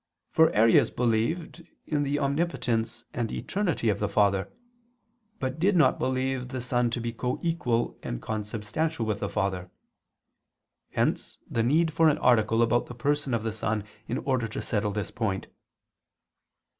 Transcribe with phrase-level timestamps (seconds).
[0.31, 4.51] For Arius believed in the omnipotence and eternity of the Father,
[5.39, 9.69] but did not believe the Son to be co equal and consubstantial with the Father;
[10.89, 14.59] hence the need for an article about the Person of the Son in order to
[14.63, 15.45] settle this point.